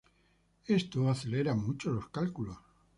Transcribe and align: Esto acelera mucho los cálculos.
Esto 0.65 1.11
acelera 1.11 1.53
mucho 1.53 1.91
los 1.91 2.09
cálculos. 2.09 2.57